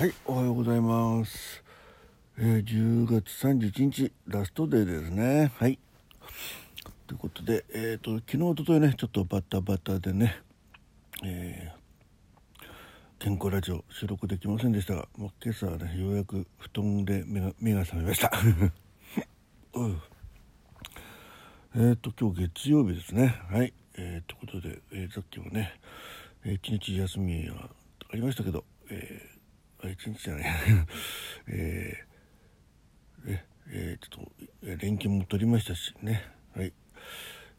[0.00, 1.62] はい、おはようございます。
[2.38, 5.52] えー、10月31日、ラストデーですね。
[5.58, 5.78] はい。
[7.06, 10.40] ということで、えっ、と、昨日、おとといね、ちょっとバタバタでね、
[11.22, 12.62] えー、
[13.18, 18.32] 健康ラジオ収録できませんでしたが、もう今朝はね、ようやく布団で目が目が覚めました。
[19.76, 20.02] うん
[21.76, 23.38] えっ、と、今日月曜日ですね。
[23.50, 23.74] はい。
[23.98, 25.78] えー、ということで、えーさっきもね、
[26.46, 27.68] えー一日休みが
[28.10, 29.39] ありましたけど、えー
[29.88, 30.44] 一日じゃない、
[31.48, 34.26] えーええーちょっ
[34.66, 36.22] と連休も取りましたしね、
[36.54, 36.72] はい。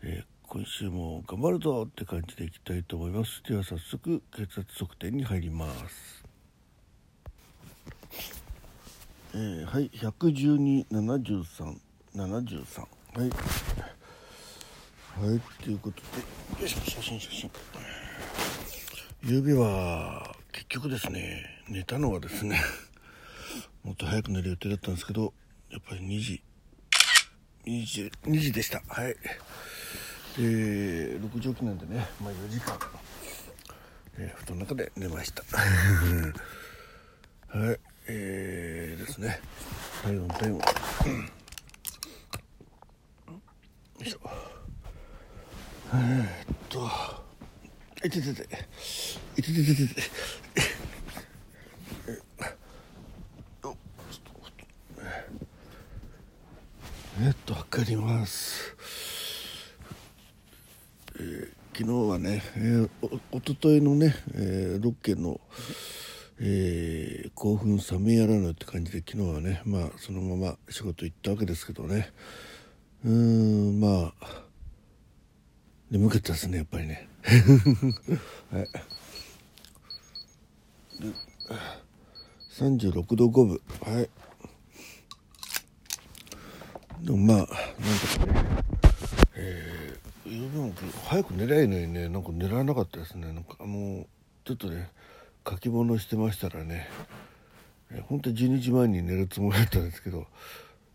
[0.03, 3.41] えー今週も頑張るぞって感じでいきたいと思います。
[3.47, 6.25] では早速血圧測定に入ります、
[9.33, 9.89] えーはい。
[9.91, 11.77] 1127373は
[13.25, 13.29] い。
[15.29, 15.39] はい。
[15.63, 16.01] ということ
[16.57, 17.49] でよいしょ写真写真。
[19.23, 22.61] 夕べは結局ですね寝たのはですね
[23.83, 25.33] もっと早く寝る予定だったんですけど
[25.69, 26.43] やっぱり2時
[27.65, 28.81] 2時 ,2 時でした。
[28.87, 29.15] はい。
[30.37, 30.41] で
[31.19, 32.75] 6時起きなんでね、まあ、4時間、
[34.17, 35.43] えー布団の中で寝ました。
[37.55, 37.79] はい。
[38.07, 39.39] えー、ですね。
[40.01, 40.63] 体温体温よ
[43.99, 44.19] いしょ。
[45.93, 47.20] えー、っと。
[48.03, 48.43] いててて
[49.37, 50.01] いててててて
[57.23, 58.75] えっと測ります、
[61.19, 65.39] えー昨日はね、えーおおとといのね、えーロケの、
[66.39, 72.11] えー興奮冷めやらぬって感じで昨日はねまあそのまま仕事行ったわけですけどね。
[73.05, 74.43] うーんまあ
[75.89, 77.07] 眠かったですねやっぱりね。
[77.23, 78.67] はい。
[82.51, 83.61] 36度5分。
[83.81, 84.09] はい。
[87.03, 87.53] でもまあなんと
[88.19, 88.45] かね
[89.33, 90.71] えー、夕べも
[91.07, 93.33] 早く寝りゃいいのにねなんか寝られなかったですね。
[93.33, 94.07] なんかもう
[94.45, 94.91] ちょっとね
[95.47, 96.87] 書き物してましたらね、
[97.89, 100.27] えー、本当12時前に寝るつもりだったんですけど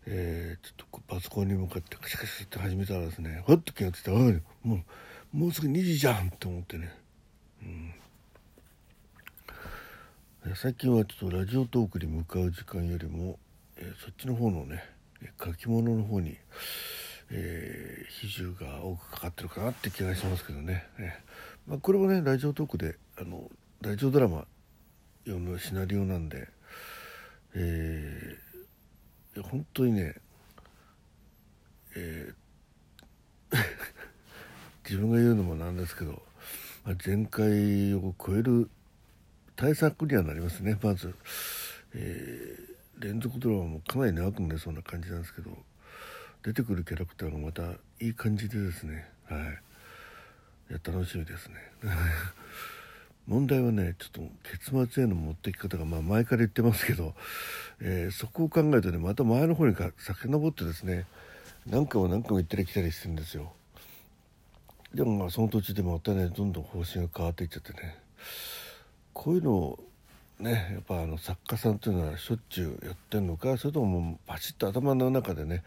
[0.05, 4.83] えーちょっとパソコンに向かってカシャカシャって始めたらですねふっと気がついてあもう
[5.33, 6.91] もうすぐ2時じゃんって思ってね。
[7.61, 7.97] えー
[10.55, 13.37] 最近はちょっとラジオトークに向かう時間よりも、
[13.75, 14.81] えーそっちの方のね
[15.21, 16.37] え書き物の方に、
[17.31, 23.51] えー比重が多くかかってるかなって気がしますけどね、えーまあ、これもねラジオトークであの
[23.81, 24.45] ラジオドラマ
[25.25, 26.47] 用のシナリオなんで、
[27.55, 30.15] えー本当にね、
[31.95, 33.57] えー
[34.89, 36.21] 自分が言うのもなんですけど、
[36.85, 38.69] まあ、前回を超える
[39.55, 41.13] 対策にはなりますねまず、
[41.93, 45.51] えー連続ドラマもかなり長くなりそうな感じなんですけど
[46.43, 47.61] 出てくるキャラクターがまた
[47.99, 49.39] いい感じでですねはい。
[50.69, 51.55] いや楽しみですね。
[53.27, 57.13] 問題はねちょっと結末への持ってき方が、まあ、前から言ってますけど、
[57.81, 61.05] えーそこを考えるとねまた前の方にか遡ってですね
[61.65, 63.53] 何回も何回も行ったり来たりしてるんですよ。
[64.97, 67.99] でもその途中でまたねどんどん方針が変わっていっちゃってね。
[69.13, 69.79] こういうのを
[70.39, 75.63] ねやっぱあの作家さんっていうのはしょっちゅうやってんのかそれとももうバシッと頭の中でね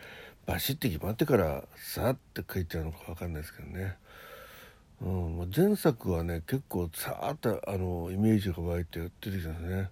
[0.47, 3.97] バシッて決まってからさーって書いちゃうのか分かんないですけどね、
[5.01, 9.91] うん、前作はね結構さーっとあのイメージが湧いてやってるじゃないですね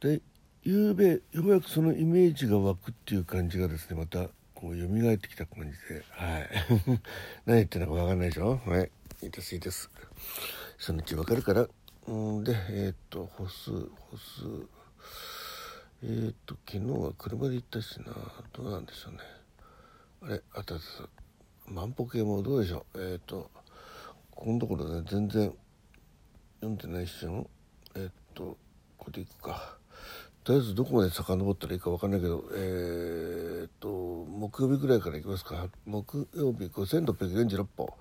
[0.00, 0.20] で
[0.64, 6.48] 夕べようやくそのイメージが湧くっていう感じがですねまたこう蘇ってきた感じではい。
[7.46, 8.56] 何言ってるのか分かんないでしょ？
[8.66, 8.90] はい。
[9.22, 9.90] いいですいいです。
[10.78, 11.68] そのうち分かるから。
[12.08, 14.42] うんでえーっと歩数歩数。
[16.02, 18.14] えーっと昨日は車で行ったしな。
[18.52, 19.18] どうなんでしょうね。
[20.22, 21.08] あれあたった
[21.70, 23.00] 万歩計もどうでしょう？
[23.00, 23.50] えーっと
[24.30, 25.54] ここのところね全然
[26.60, 27.50] 読んでないっしょ
[27.94, 28.56] えーっと
[28.96, 29.78] これでいくか。
[30.46, 35.66] とりあえずどこまで遡ったらいいか分かんないけどえーっと木曜日ぐらいからいきますか。
[35.84, 37.92] 木曜日5646歩。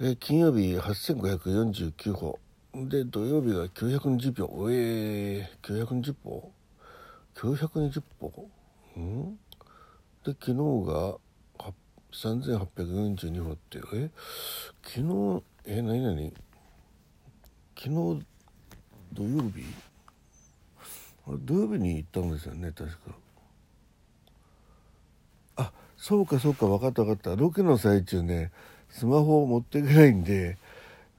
[0.00, 2.40] えー金曜日8549歩。
[2.74, 6.50] で土曜日が920歩おえー、920歩
[7.36, 8.50] ？920歩？
[8.96, 9.36] うん？
[10.24, 10.54] で昨日
[10.84, 11.18] が
[12.10, 14.10] 3842歩ってえ
[14.82, 16.34] 昨日え何何？
[17.78, 18.26] 昨日
[19.12, 19.62] 土曜日？
[21.26, 22.96] 土曜日に行ったんですよね確か。
[25.56, 27.40] あそうかそうか分かった分かった。
[27.40, 28.52] ロケの最中ね
[28.90, 30.58] スマホを持っていけないんで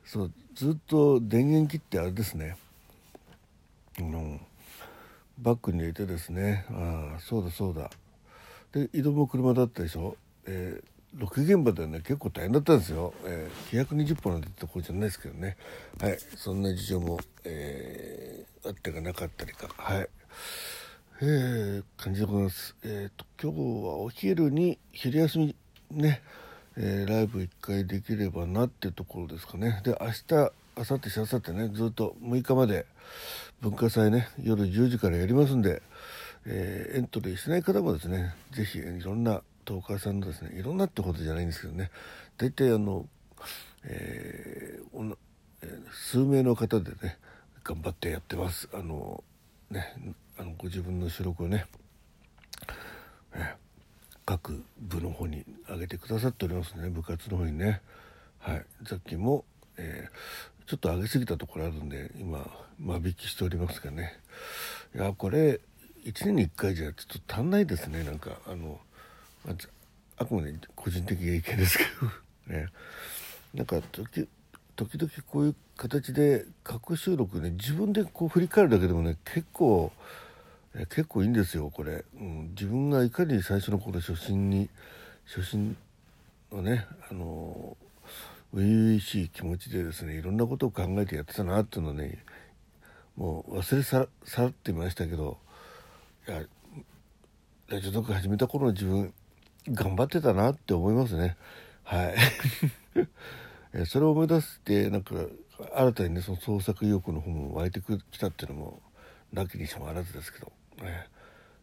[0.06, 2.56] そうずっと電源切ってあれですね。
[4.00, 4.40] あの
[5.40, 6.66] バッグに入れてですね。
[6.72, 7.90] ああそうだそうだ。
[8.72, 10.16] で移動も車だったでしょ、
[10.46, 12.00] えー、ロケ現場ではね。
[12.00, 15.58] 結構大変だったんですよ、えー、920本なんてところじゃないですけどね。
[16.00, 20.10] はいそんな事情も、えー、あってかなかったりかはい
[21.22, 22.76] えー、感じでございます。
[22.84, 25.56] えっ、ー、と今日はお昼に昼休み
[25.92, 26.22] ね、
[26.76, 29.82] えー、ライブ1回できればなっていうところですかね。
[29.84, 32.86] で明日明後日しあさってねずっと6日まで
[33.62, 35.82] 文化祭ね夜10時からやりますんで、
[36.46, 41.92] えー、エントリーしない方もですね是非いろんなトーカーさんのですねいろんなってことじゃないんですけどね
[42.38, 43.06] 大体あの、
[43.86, 45.16] えー、
[45.94, 47.20] 数名の方でね
[47.66, 48.70] 頑張ってやってます。
[48.74, 49.24] あの
[49.72, 49.96] ね
[50.38, 51.66] あのご自分の収録をね、
[53.34, 53.56] え
[54.24, 57.82] 各部の方に上げてくださっておりますね部活の方にね。
[58.38, 58.66] はい。
[58.88, 59.46] さっきも、
[59.78, 62.48] えー、ちょっと上げすぎたところあるんで今
[62.80, 64.20] 間引きしておりますがね。
[64.94, 65.60] いやこれ
[66.04, 68.04] 1年に1回じゃちょっと足んないですね。
[68.04, 68.80] なんかあの
[70.18, 72.12] あくまで個人的意見ですけど
[72.56, 72.68] ね。
[73.56, 74.28] なんか時
[74.76, 79.92] 時々こういう形で過去収録ね自分でこう振り返るだけでもね結構
[80.74, 84.70] 結構いいんですよこれ、うん、自分がいかに最初の頃初心に
[85.26, 85.78] 初心
[86.52, 87.78] のねあの
[88.54, 92.24] 初々しい気持ちでですねいろんなことを考えてやってたなっていうのね
[93.16, 95.38] もう忘れ去ってましたけど
[96.28, 96.42] いや
[97.70, 99.14] ラジオトーク始めた頃の自分
[99.70, 101.36] 頑張ってたなって思いますね。
[101.84, 102.16] はい。
[103.86, 105.16] それを思い出してなんか
[105.76, 107.82] 新たにねその創作意欲の方も湧いて
[108.12, 108.82] きたっていうのも
[109.34, 110.52] なきにしもあらずですけど
[110.82, 111.08] ね、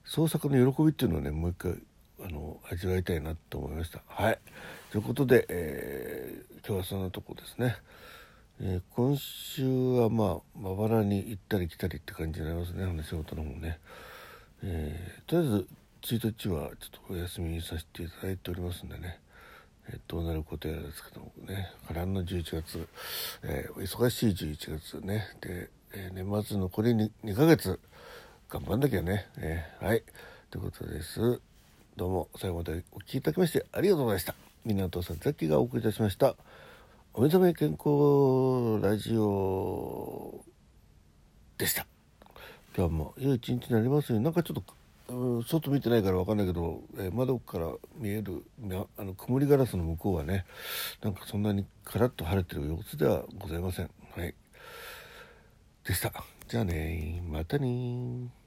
[0.04, 1.76] 創作の喜びっていうのをねもう一回
[2.24, 4.02] あの味わいたいなと思いました。
[4.06, 4.38] はい
[4.90, 7.76] ということで、えー、今日はそんなとこですね。
[8.60, 13.78] えー、今週はまあまばらに行ったり来たりって感じになりますねあの仕事の方もね。
[14.62, 15.66] えー、とりあえず
[16.02, 19.18] 1日はちょっとお休みさせていただいておりますんでね。
[19.88, 22.88] えー、どうなることやらですけどもね波乱の11月、
[23.42, 27.80] えー、忙しい11月ねで、えー、年末残り 2, 2ヶ月
[28.52, 29.28] 頑張んなきゃね。
[29.38, 30.02] えー、はい。
[30.50, 31.40] ということです。
[31.96, 34.34] どうも最後までお聴きいただきましてありがとうございました。
[34.66, 36.36] 港さんザッキがお送りいたしました。
[37.14, 40.44] お目覚め健康ラジオ
[41.56, 41.86] でした。
[42.76, 44.64] 今日も良い一日になりますように、なんかちょっと、
[45.44, 48.44] 外見てないから分かんないけど、えー、窓から見える
[48.96, 50.46] あの曇りガラスの向こうはね
[51.02, 53.90] なんかそんなにカラッと晴れてる様子ではございません。
[54.16, 54.34] はい。
[55.84, 56.12] でした。
[56.48, 58.41] じゃあねまたね